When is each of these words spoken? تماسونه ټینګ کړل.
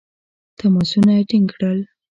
تماسونه 0.57 1.13
ټینګ 1.29 1.47
کړل. 1.53 1.79